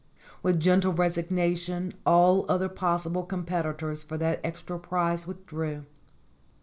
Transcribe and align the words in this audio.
With 0.41 0.59
gentle 0.59 0.91
resignation 0.93 1.93
all 2.07 2.47
other 2.49 2.69
possible 2.69 3.21
competitors 3.21 4.03
for 4.03 4.17
that 4.17 4.41
extra 4.43 4.79
prize 4.79 5.27
withdrew. 5.27 5.85